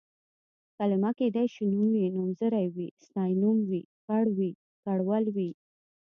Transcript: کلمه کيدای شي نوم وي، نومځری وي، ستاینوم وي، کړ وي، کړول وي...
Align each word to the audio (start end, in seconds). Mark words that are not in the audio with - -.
کلمه 0.77 1.11
کيدای 1.19 1.47
شي 1.53 1.63
نوم 1.73 1.87
وي، 1.95 2.05
نومځری 2.15 2.67
وي، 2.75 2.87
ستاینوم 3.05 3.57
وي، 3.69 3.81
کړ 4.05 4.23
وي، 4.37 4.51
کړول 4.83 5.23
وي... 5.35 5.49